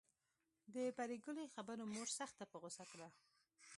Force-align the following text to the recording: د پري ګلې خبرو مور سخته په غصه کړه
د 0.73 0.75
پري 0.97 1.17
ګلې 1.25 1.45
خبرو 1.55 1.83
مور 1.93 2.07
سخته 2.19 2.43
په 2.51 2.57
غصه 2.63 2.83
کړه 2.91 3.07